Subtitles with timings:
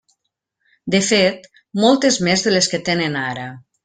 [0.95, 1.45] De fet,
[1.83, 3.47] moltes més de les que tenen ara.